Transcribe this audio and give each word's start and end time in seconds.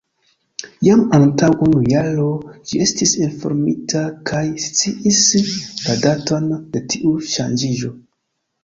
Jam 0.85 1.03
antaŭ 1.17 1.49
unu 1.65 1.81
jaro 1.91 2.25
ĝi 2.71 2.81
estis 2.87 3.13
informita 3.27 4.03
kaj 4.33 4.43
sciis 4.67 5.23
la 5.39 6.01
daton 6.09 6.51
de 6.75 6.85
tiu 6.97 7.19
ŝanĝiĝo. 7.37 7.97